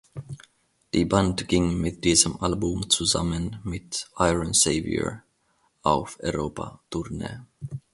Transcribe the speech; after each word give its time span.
Die 0.95 1.05
Band 1.05 1.47
ging 1.47 1.77
mit 1.79 2.03
diesem 2.05 2.41
Album 2.41 2.89
zusammen 2.89 3.59
mit 3.63 4.09
Iron 4.17 4.51
Savior 4.55 5.21
auf 5.83 6.17
Europa-Tournee. 6.21 7.41